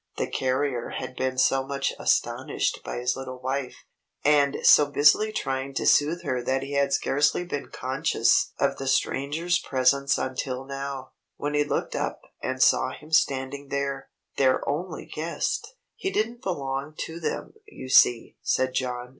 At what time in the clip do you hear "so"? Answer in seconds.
1.37-1.63, 4.63-4.87